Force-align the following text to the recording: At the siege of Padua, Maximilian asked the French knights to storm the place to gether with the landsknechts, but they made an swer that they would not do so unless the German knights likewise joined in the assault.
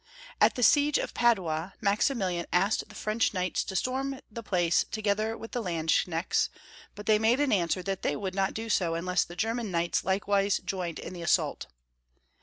At 0.41 0.55
the 0.55 0.63
siege 0.63 0.97
of 0.97 1.13
Padua, 1.13 1.75
Maximilian 1.79 2.47
asked 2.51 2.89
the 2.89 2.95
French 2.95 3.35
knights 3.35 3.63
to 3.65 3.75
storm 3.75 4.19
the 4.31 4.41
place 4.41 4.83
to 4.89 4.99
gether 4.99 5.37
with 5.37 5.51
the 5.51 5.61
landsknechts, 5.61 6.49
but 6.95 7.05
they 7.05 7.19
made 7.19 7.39
an 7.39 7.51
swer 7.51 7.85
that 7.85 8.01
they 8.01 8.15
would 8.15 8.33
not 8.33 8.55
do 8.55 8.67
so 8.67 8.95
unless 8.95 9.23
the 9.23 9.35
German 9.35 9.69
knights 9.69 10.03
likewise 10.03 10.57
joined 10.65 10.97
in 10.97 11.13
the 11.13 11.21
assault. 11.21 11.67